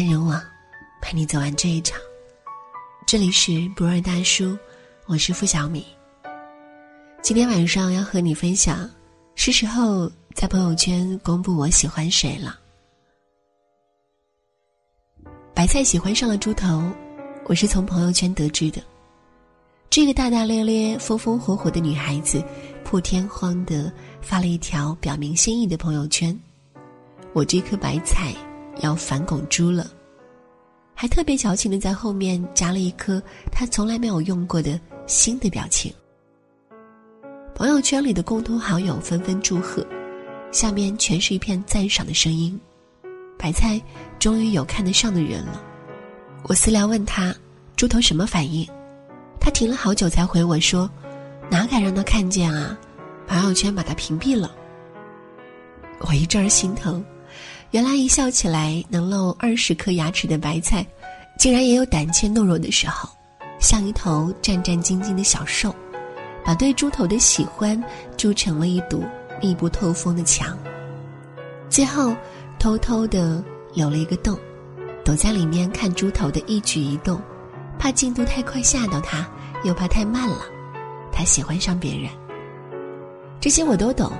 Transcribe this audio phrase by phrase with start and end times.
[0.00, 0.42] 单人网，
[1.02, 2.00] 陪你走完这一场。
[3.06, 4.56] 这里是不二大叔，
[5.04, 5.84] 我是付小米。
[7.20, 8.88] 今天晚上要和你分享，
[9.34, 12.58] 是时候在朋友圈公布我喜欢谁了。
[15.54, 16.90] 白菜喜欢上了猪头，
[17.44, 18.82] 我是从朋友圈得知的。
[19.90, 22.42] 这个大大咧咧、风风火火的女孩子，
[22.84, 23.92] 破天荒的
[24.22, 26.34] 发了一条表明心意的朋友圈
[27.34, 28.32] ：“我这颗白菜
[28.80, 29.86] 要反拱猪了。”
[31.00, 35.90] 还特别矫情的在后面加了一颗他从来没有用过的新的表情。
[37.54, 39.82] 朋友圈里的共同好友纷纷祝贺，
[40.52, 42.60] 下面全是一片赞赏的声音。
[43.38, 43.80] 白菜
[44.18, 45.64] 终于有看得上的人了。
[46.42, 47.34] 我私聊问他
[47.76, 48.68] ：“猪头什么反应？”
[49.40, 50.86] 他停了好久才回我说
[51.50, 52.78] ：“哪敢让他看见啊？
[53.26, 54.54] 朋友圈把他屏蔽了。”
[56.06, 57.02] 我一阵儿心疼，
[57.70, 60.84] 原来一笑起来能露二十颗牙齿的白菜，
[61.38, 63.08] 竟然也有胆怯懦弱的时候，
[63.60, 65.72] 像一头战战兢兢的小兽，
[66.44, 67.80] 把对猪头的喜欢
[68.16, 69.04] 筑成了一堵
[69.40, 70.58] 密不透风的墙，
[71.68, 72.12] 最后
[72.58, 73.40] 偷偷的
[73.72, 74.36] 留了一个洞，
[75.04, 77.20] 躲在里面看猪头的一举一动。
[77.78, 79.26] 怕进度太快吓到他，
[79.64, 80.40] 又怕太慢了，
[81.10, 82.10] 他喜欢上别人。
[83.40, 84.12] 这些我都懂。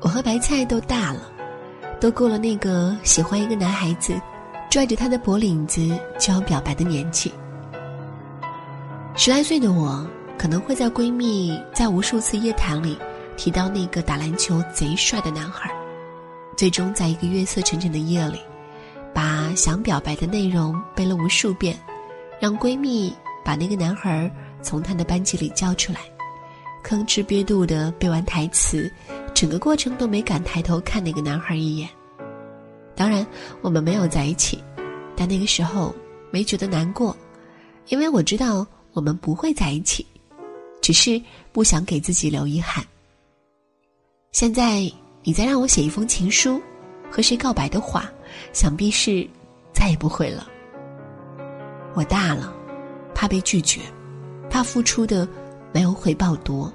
[0.00, 1.30] 我和白菜都大了，
[2.00, 4.14] 都过了那个喜欢一个男孩子，
[4.70, 5.80] 拽着他的脖领子
[6.18, 7.32] 就要表白的年纪。
[9.16, 12.98] 十来岁的我，可能会在闺蜜在无数次夜谈里
[13.36, 15.70] 提到那个打篮球贼帅的男孩，
[16.56, 18.40] 最终在一个月色沉沉的夜里，
[19.14, 21.78] 把想表白的内容背了无数遍。
[22.40, 23.14] 让闺蜜
[23.44, 26.00] 把那个男孩从她的班级里叫出来，
[26.84, 28.92] 吭哧瘪肚的背完台词，
[29.32, 31.88] 整个过程都没敢抬头看那个男孩一眼。
[32.94, 33.26] 当然，
[33.62, 34.62] 我们没有在一起，
[35.16, 35.94] 但那个时候
[36.30, 37.16] 没觉得难过，
[37.88, 40.06] 因为我知道我们不会在一起，
[40.82, 41.20] 只是
[41.52, 42.84] 不想给自己留遗憾。
[44.30, 44.88] 现在
[45.22, 46.60] 你再让我写一封情书，
[47.10, 48.12] 和谁告白的话，
[48.52, 49.26] 想必是
[49.72, 50.46] 再也不会了。
[51.94, 52.52] 我大了，
[53.14, 53.80] 怕被拒绝，
[54.50, 55.26] 怕付出的
[55.74, 56.72] 没有回报多。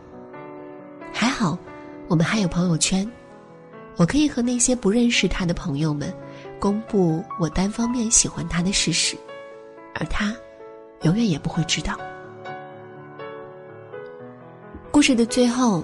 [1.14, 1.58] 还好，
[2.10, 3.10] 我们还有朋友圈，
[3.96, 6.14] 我可以和那些不认识他的朋友们
[6.60, 9.16] 公布我单方面喜欢他的事实，
[9.96, 10.36] 而他
[11.04, 11.98] 永远也不会知道。
[14.92, 15.82] 故事的最后，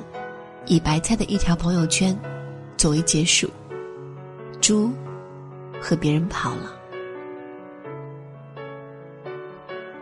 [0.65, 2.13] 以白菜的一条朋友圈
[2.75, 3.49] 作为结束。
[4.59, 4.91] 猪
[5.79, 6.73] 和别人跑了。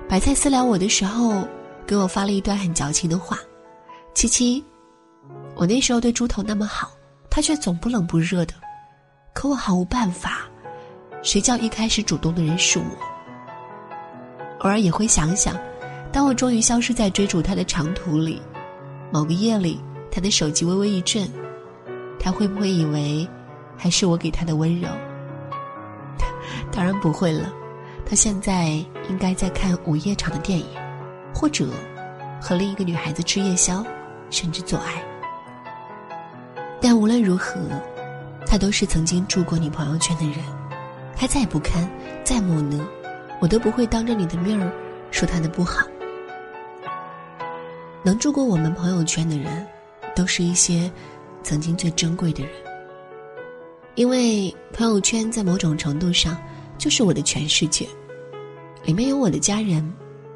[0.08, 1.48] 白菜私聊我的时候，
[1.86, 3.38] 给我发了一段很矫情的话
[4.14, 4.64] ：“七七，
[5.56, 6.92] 我那时候对猪头那么好，
[7.30, 8.54] 他却总不冷不热的，
[9.34, 10.42] 可我毫无办法。
[11.22, 12.86] 谁叫一开始主动的人是我？
[14.60, 15.56] 偶尔也会想想，
[16.12, 18.42] 当我终于消失在追逐他的长途里，
[19.12, 19.80] 某个夜里，
[20.12, 21.30] 他的手机微微一震，
[22.20, 23.28] 他会不会以为
[23.78, 24.88] 还是我给他的温柔？
[26.72, 27.52] 当然不会了。”
[28.06, 28.66] 他现在
[29.10, 30.68] 应该在看午夜场的电影，
[31.34, 31.68] 或者
[32.42, 33.84] 和另一个女孩子吃夜宵，
[34.30, 35.04] 甚至做爱。
[36.80, 37.60] 但无论如何，
[38.46, 40.38] 他都是曾经住过你朋友圈的人。
[41.16, 41.90] 他再不堪、
[42.24, 42.84] 再木讷，
[43.40, 44.70] 我都不会当着你的面儿
[45.12, 45.88] 说他的不好。
[48.04, 49.66] 能住过我们朋友圈的人，
[50.16, 50.92] 都是一些
[51.42, 52.52] 曾经最珍贵的人。
[53.96, 56.36] 因为朋友圈在某种程度上
[56.78, 57.88] 就是我的全世界。
[58.84, 59.94] 里面有我的家人、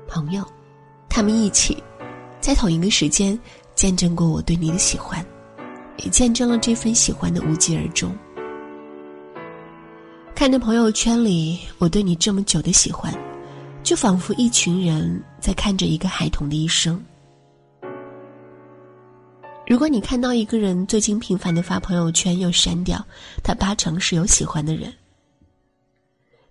[0.08, 0.46] 朋友，
[1.18, 1.76] 他们一起
[2.40, 3.38] 在同一个时间
[3.74, 5.26] 见证过我对你的喜欢，
[5.98, 8.16] 也见证了这份喜欢的无疾而终。
[10.36, 13.12] 看着朋友圈里我对你这么久的喜欢，
[13.82, 17.04] 就仿佛一群人在看着一个孩童的一生。
[19.66, 23.04] 如果你看到一个人最近频繁的发朋友圈又删掉，
[23.44, 24.94] 他八成是有喜欢的人。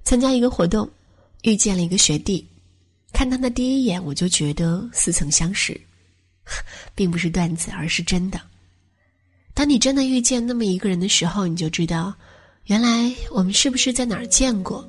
[0.03, 0.91] 参加一个活动。
[1.43, 2.45] 遇见了一个学弟，
[3.17, 5.81] 看他的第一眼，我就觉得似曾相识，
[6.95, 8.39] 并不是段子，而是真的。
[9.55, 12.13] 当你真的遇见那么一个人的时候，你就知道，
[12.67, 14.87] 原来我们是不是在哪儿见过？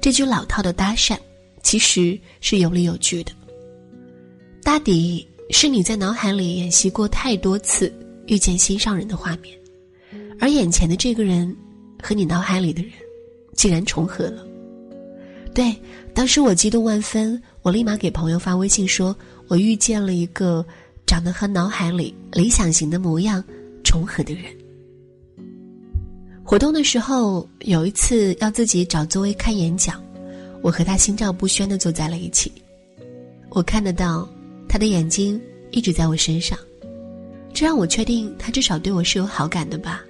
[0.00, 1.18] 这句老套的搭讪，
[1.62, 3.32] 其实是有理有据的。
[4.62, 7.92] 大抵是你在脑海里演习过太多次
[8.26, 9.54] 遇见心上人的画面，
[10.40, 11.54] 而眼前的这个人
[12.02, 12.90] 和你脑海里的人，
[13.52, 14.46] 竟然重合了。
[15.56, 15.74] 对，
[16.12, 19.16] 当时我激动万分，我立马给朋友发微信说
[19.48, 20.62] ：“我遇见了一个
[21.06, 23.42] 长得和脑海里理想型的模样
[23.82, 24.44] 重合的人。”
[26.44, 30.04] 活动的时候，有一次要自己找座位看演讲，
[30.60, 32.52] 我和他心照不宣的坐在了一起。
[33.48, 34.28] 我看得到
[34.68, 36.58] 他的眼睛一直在我身上，
[37.54, 40.04] 这让我确定他至少对我是有好感的吧。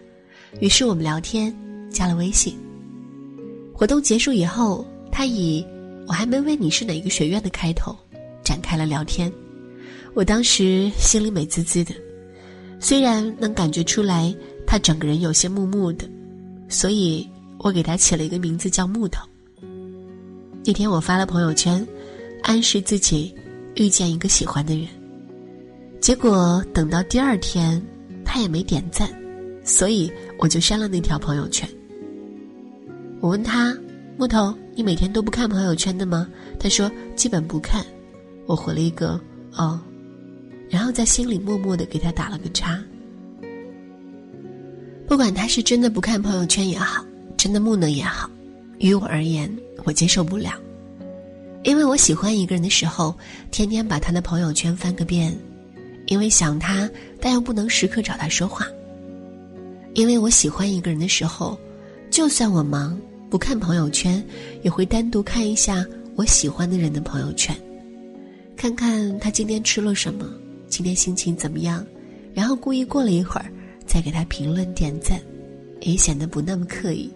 [0.58, 1.56] 于是我们聊天，
[1.88, 2.52] 加了微信。
[3.72, 4.84] 活动结束以后，
[5.16, 5.66] 他以
[6.06, 7.96] “我还没问你是哪个学院的”开头
[8.44, 9.32] 展开了聊天。
[10.12, 11.94] 我当时心里美滋滋的，
[12.78, 14.34] 虽然能感觉出来
[14.66, 16.06] 他整个人有些木木的，
[16.68, 17.26] 所以
[17.60, 19.26] 我给他起了一个名字叫木头。
[20.66, 21.86] 那天我发了朋友圈，
[22.42, 23.34] 暗示自己
[23.74, 24.86] 遇见一个喜欢的人，
[25.98, 27.82] 结果等到第二天，
[28.22, 29.08] 他也没点赞，
[29.64, 31.66] 所以我就删了那条朋友圈。
[33.20, 33.74] 我问他
[34.18, 36.28] ：“木头，你每天都不看朋友圈的吗？”
[36.60, 37.84] 他说：“基本不看。”
[38.46, 39.20] 我回了一个
[39.56, 39.80] “哦”，
[40.70, 42.78] 然后在心里默默的给他打了个叉。
[45.08, 47.04] 不管他是真的不看朋友圈也好，
[47.36, 48.28] 真的木讷也好，
[48.78, 49.50] 于我而言，
[49.84, 50.52] 我接受不了。
[51.62, 53.16] 因为我喜欢一个人的时候，
[53.50, 55.32] 天天把他的朋友圈翻个遍；
[56.06, 56.88] 因为想他，
[57.20, 58.66] 但又不能时刻找他说话。
[59.94, 61.58] 因为我喜欢一个人的时候，
[62.10, 62.96] 就算我忙。
[63.28, 64.24] 不看朋友圈，
[64.62, 65.84] 也会单独看一下
[66.14, 67.54] 我喜欢的人的朋友圈，
[68.56, 70.30] 看看他今天吃了什么，
[70.68, 71.84] 今天心情怎么样，
[72.32, 73.46] 然后故意过了一会儿
[73.84, 75.20] 再给他评论点赞，
[75.80, 77.10] 也显得不那么刻意。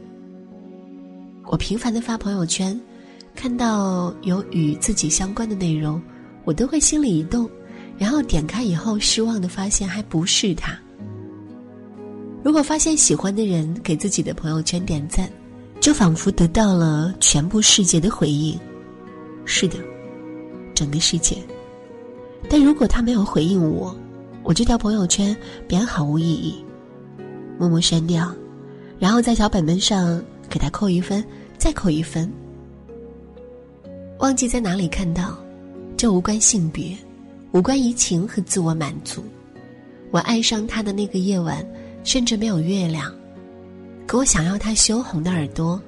[1.47, 2.79] 我频繁的发朋友圈，
[3.35, 6.03] 看到有与自己相关的内容，
[6.45, 7.49] 我都会心里一动，
[7.97, 10.77] 然后点开以后失望的发现还不是他。
[12.43, 15.31] 如果发现喜欢的人给自己的朋友圈点赞。
[15.81, 18.59] 就仿佛得到了全部世界的回应，
[19.47, 19.79] 是的，
[20.75, 21.39] 整个世界。
[22.51, 23.97] 但如果他没有回应我，
[24.43, 25.35] 我这条朋友圈
[25.67, 26.63] 便毫无意义，
[27.59, 28.31] 默默删掉，
[28.99, 31.25] 然后在小本本上给他扣一分，
[31.57, 32.31] 再扣一分。
[34.19, 35.39] 忘记在哪里看到，
[35.97, 36.95] 这无关性别，
[37.53, 39.25] 无关移情和自我满足。
[40.11, 41.67] 我爱上他的那个夜晚，
[42.05, 43.11] 甚至没有月亮。
[44.11, 45.81] 可我想要他羞红的耳朵，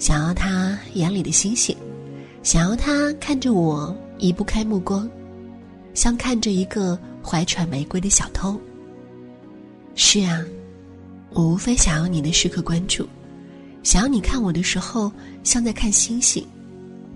[0.00, 1.76] 想要他眼里的星星，
[2.42, 5.08] 想要他看着我移不开目光，
[5.94, 8.60] 像看着一个怀揣玫瑰的小偷。
[9.94, 10.44] 是啊，
[11.30, 13.06] 我无非想要你的时刻关注，
[13.84, 15.12] 想要你看我的时候
[15.44, 16.44] 像在看星星，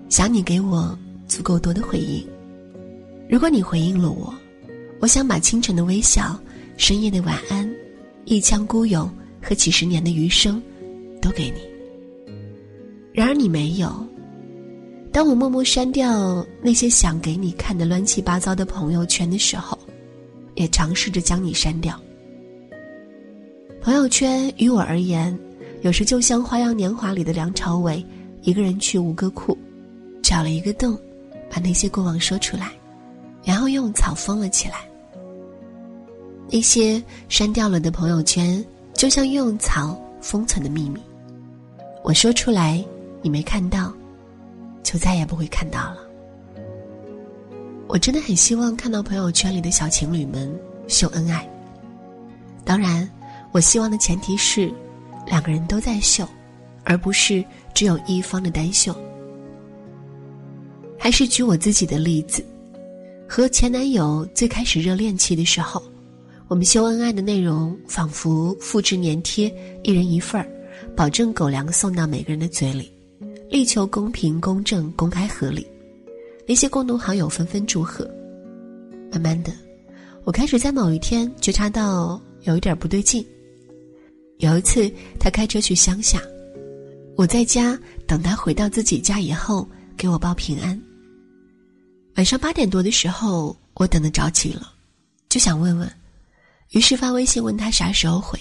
[0.09, 2.25] 想你给我足够多的回应。
[3.29, 4.33] 如果你回应了我，
[5.01, 6.39] 我想把清晨的微笑、
[6.77, 7.69] 深夜的晚安、
[8.27, 9.13] 一腔孤勇。
[9.43, 10.63] 和几十年的余生，
[11.21, 11.61] 都给你。
[13.13, 13.93] 然而你没有。
[15.13, 19.79] 当我默默删掉那些想给你看的乱七八糟的朋友圈的时候，
[20.55, 22.01] 也尝试着将你删掉。
[23.83, 25.39] 朋友圈于我而言，
[25.83, 28.03] 有时就像《花样年华》里的梁朝伟，
[28.41, 29.59] 一个人去吴哥窟，
[30.23, 30.99] 找了一个洞，
[31.51, 32.73] 把那些过往说出来，
[33.45, 34.77] 然后用草封了起来。
[36.51, 38.65] 那些删掉了的朋友圈。
[39.03, 41.03] 就像用草封存的秘密，
[42.05, 42.81] 我说出来，
[43.21, 43.93] 你没看到，
[44.85, 45.97] 就再也不会看到了。
[47.89, 50.57] 我真的很希望看到朋友圈里的小情侣们
[50.87, 51.45] 秀恩爱。
[52.65, 53.11] 当然，
[53.51, 54.73] 我希望的前提是，
[55.27, 56.25] 两个人都在秀，
[56.85, 57.45] 而不是
[57.75, 58.95] 只有一方的单秀。
[60.97, 62.41] 还是举我自己的例子，
[63.29, 65.83] 和前男友最开始热恋期的时候。
[66.53, 69.51] 我们秀恩爱的内容仿佛复制粘贴，
[69.83, 70.47] 一人一份儿，
[70.95, 72.93] 保证狗粮送到每个人的嘴里，
[73.49, 75.67] 力求公平、公正、公开、合理。
[76.47, 78.07] 那些共同好友纷纷祝贺。
[79.11, 79.51] 慢慢的，
[80.25, 83.27] 我开始在某一天觉察到有一点不对劲。
[84.37, 86.21] 有一次，他开车去乡下，
[87.17, 89.67] 我在家等他回到自己家以后
[89.97, 90.79] 给我报平安。
[92.17, 94.71] 晚上八点多的时候，我等得着急了，
[95.31, 95.91] 就想问问。
[96.73, 98.39] 于是发微信问他啥时候回，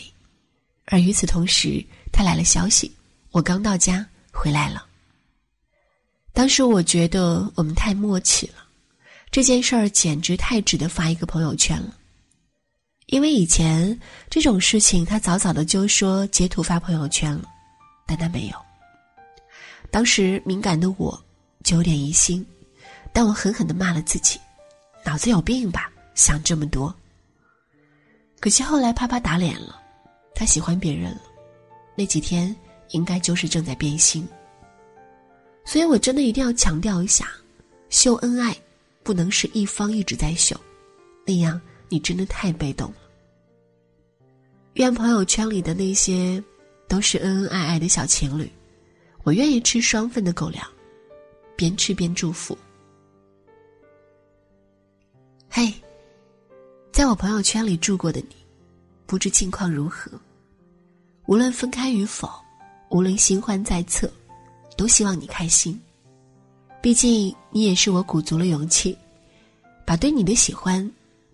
[0.85, 2.91] 而与此同时，他来了消息：
[3.31, 4.85] 我刚到家，回来了。
[6.31, 8.65] 当时我觉得我们太默契了，
[9.29, 11.93] 这件事儿简直太值得发一个朋友圈了。
[13.07, 17.43] 因为以前这种事情，他早早的就说截图发朋友圈了，
[18.07, 18.55] 但他没有。
[19.91, 21.21] 当时敏感的我
[21.65, 22.45] 就有点疑心，
[23.11, 24.39] 但我狠狠的骂了自己：
[25.03, 26.95] 脑子有病吧，想这么多。
[28.41, 29.79] 可惜后来啪啪打脸了，
[30.33, 31.21] 他喜欢别人了，
[31.95, 32.53] 那几天
[32.89, 34.27] 应该就是正在变心。
[35.63, 37.29] 所以我真的一定要强调一下，
[37.89, 38.57] 秀恩爱
[39.03, 40.59] 不能是一方一直在秀，
[41.23, 42.97] 那样你真的太被动了。
[44.73, 46.43] 愿朋友圈里的那些
[46.87, 48.51] 都是恩恩爱爱的小情侣，
[49.23, 50.67] 我愿意吃双份的狗粮，
[51.55, 52.57] 边吃边祝福。
[55.47, 55.71] 嘿，
[56.91, 58.35] 在我朋友圈里住过的你，
[59.05, 60.11] 不知近况如何？
[61.25, 62.29] 无论分开与否，
[62.89, 64.11] 无论新欢在侧，
[64.75, 65.79] 都希望你开心。
[66.81, 68.97] 毕竟你也是我鼓足了勇气，
[69.85, 70.89] 把对你的喜欢，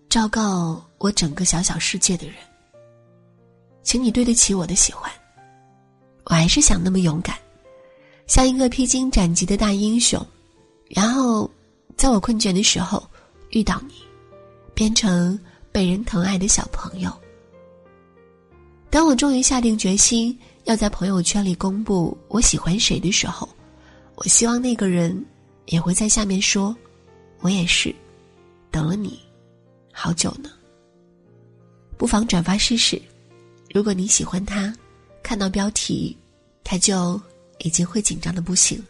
[0.08, 2.36] 昭告我整个小小世界的人。
[3.82, 5.10] 请你对得起我的喜欢。
[6.24, 7.36] 我还是想那么勇敢，
[8.28, 10.24] 像一个披荆斩棘的大英雄，
[10.88, 11.50] 然后
[11.96, 13.02] 在我困倦的时候
[13.50, 13.94] 遇到你，
[14.78, 15.36] 变成
[15.72, 17.10] 被人疼爱的小朋友。
[18.88, 23.48] 当我终于下定决心要在朋友圈里公布我喜欢谁的时候，
[24.14, 25.26] 我希望那个人
[25.66, 26.76] 也会在下面说
[27.42, 27.92] ：“我也是，
[28.70, 29.18] 等了你
[29.92, 30.48] 好久呢。”
[31.98, 33.02] 不妨转发试试。
[33.74, 34.72] 如果你喜欢他，
[35.24, 36.16] 看到标题，
[36.62, 37.20] 他就
[37.58, 38.80] 已经会紧张的不行。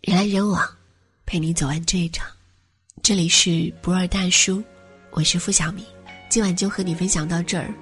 [0.00, 0.60] 人来人往，
[1.24, 2.26] 陪你走完这一场。
[3.02, 4.62] 这里是不二大叔，
[5.10, 5.84] 我是付小米，
[6.28, 7.72] 今晚就和你分享到这儿。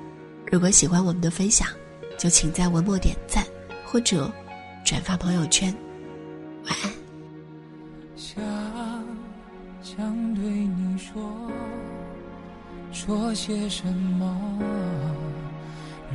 [0.50, 1.66] 如果喜欢我们的分享，
[2.16, 3.44] 就请在文末点赞
[3.84, 4.30] 或者
[4.84, 5.75] 转发朋友圈。
[6.64, 6.92] 晚安。
[8.16, 8.42] 想
[9.82, 11.50] 想对你说。
[12.90, 14.58] 说些什么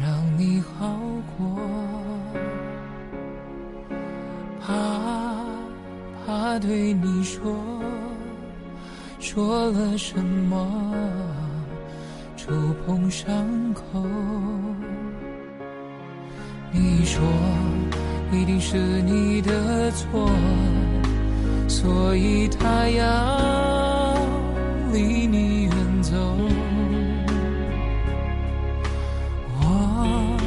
[0.02, 1.00] 让你好
[1.38, 1.60] 过？
[4.60, 5.46] 怕
[6.26, 7.54] 怕对你说
[9.24, 10.94] 说了什么
[12.36, 12.52] 触
[12.86, 13.34] 碰伤
[13.74, 13.82] 口？
[16.74, 17.24] 你说
[18.34, 20.30] 一定是你的错，
[21.70, 24.18] 所以他要
[24.92, 26.12] 离你远走。
[29.62, 30.38] 我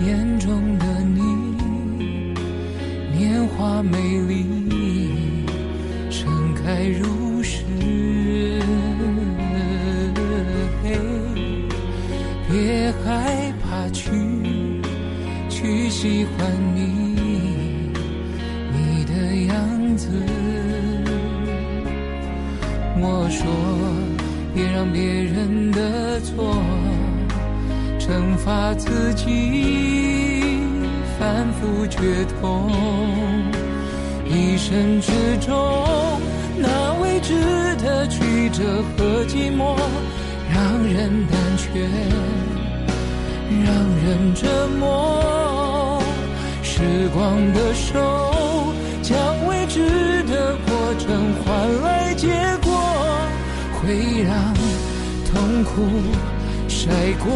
[0.00, 1.22] 眼中的你，
[3.14, 4.57] 年华美丽，
[24.58, 26.56] 别让别人的错。
[28.00, 30.58] 惩罚自己，
[31.16, 32.68] 反复决痛，
[34.26, 35.12] 一生之
[35.46, 35.54] 中，
[36.56, 37.34] 那未知
[37.76, 39.76] 的曲折和寂寞，
[40.52, 41.86] 让人胆怯，
[43.64, 43.72] 让
[44.02, 44.48] 人折
[44.80, 46.02] 磨。
[46.64, 49.78] 时光的手，将未知
[50.24, 51.46] 的过程换
[51.82, 52.26] 来结
[52.64, 52.67] 果，
[53.88, 54.52] 会让
[55.24, 55.88] 痛苦
[56.68, 56.90] 晒
[57.24, 57.26] 过。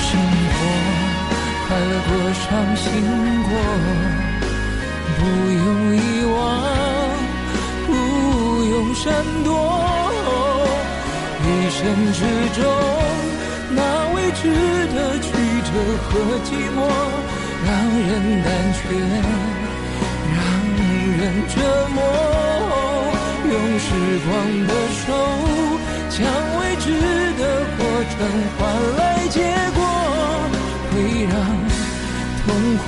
[0.00, 0.10] 生
[0.50, 0.58] 活
[1.68, 2.42] 快乐过伤
[2.76, 2.82] 心
[3.44, 3.50] 过，
[5.18, 5.20] 不
[5.54, 6.41] 用遗忘，
[9.02, 9.10] 闪
[9.42, 9.50] 躲。
[11.42, 11.82] 一生
[12.12, 12.22] 之
[12.54, 12.62] 中，
[13.74, 13.78] 那
[14.14, 14.40] 未知
[14.94, 15.26] 的曲
[15.66, 15.68] 折
[16.06, 16.10] 和
[16.46, 16.78] 寂寞，
[17.66, 17.68] 让
[18.06, 18.10] 人
[18.44, 18.46] 胆
[18.78, 18.80] 怯，
[20.30, 20.38] 让
[21.18, 21.54] 人折
[21.92, 21.98] 磨。
[23.50, 23.86] 用时
[24.24, 24.30] 光
[24.68, 24.70] 的
[25.02, 25.04] 手，
[26.08, 26.16] 将
[26.60, 26.86] 未知
[27.40, 27.42] 的
[27.76, 27.80] 过
[28.12, 28.14] 程
[28.56, 28.60] 换
[28.98, 29.36] 来结
[29.74, 29.78] 果，
[30.92, 30.94] 会
[31.24, 31.34] 让。
[32.44, 32.46] 痛
[32.78, 32.86] 苦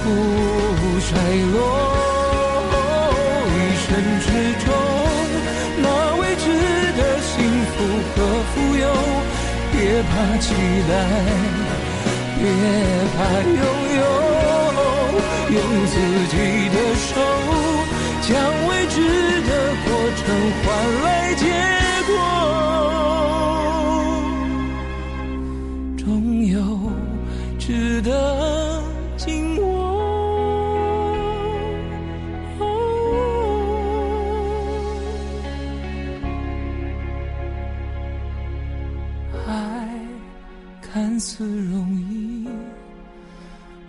[1.00, 1.10] 衰
[1.52, 1.58] 落，
[9.94, 10.50] 别怕期
[10.90, 10.92] 待，
[12.36, 12.42] 别
[13.14, 13.62] 怕拥
[13.94, 14.02] 有，
[15.54, 15.94] 用自
[16.32, 16.34] 己
[16.70, 17.14] 的手，
[18.22, 18.28] 将
[18.66, 18.96] 未知
[19.42, 19.50] 的
[19.84, 20.20] 过程
[20.64, 20.66] 换
[21.04, 21.42] 来结
[22.08, 22.12] 果，
[41.26, 42.46] 似容易，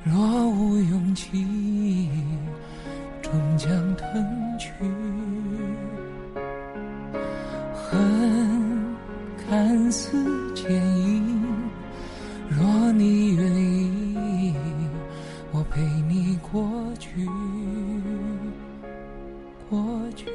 [0.06, 2.10] 若无勇气，
[3.22, 4.72] 终将吞去。
[7.74, 8.96] 恨
[9.38, 10.16] 看似
[10.54, 11.46] 坚硬，
[12.50, 14.56] 若你愿意，
[15.52, 17.28] 我陪你过去，
[19.70, 20.26] 过去。